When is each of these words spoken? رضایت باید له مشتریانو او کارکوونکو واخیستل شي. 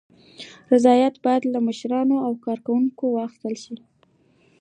رضایت 0.71 1.15
باید 1.23 1.43
له 1.53 1.59
مشتریانو 1.67 2.15
او 2.25 2.31
کارکوونکو 2.45 3.03
واخیستل 3.09 3.55
شي. 3.63 3.75